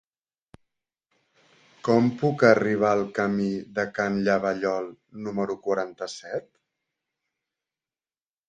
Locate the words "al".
2.97-3.05